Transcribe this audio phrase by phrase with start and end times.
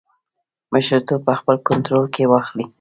[0.73, 2.65] مشرتوب په خپل کنټرول کې واخلي.